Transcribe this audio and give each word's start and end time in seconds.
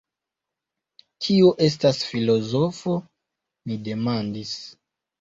Kio 1.25 1.51
estas 1.67 2.01
filozofo? 2.15 2.99
mi 3.69 3.81
demandis. 3.93 4.61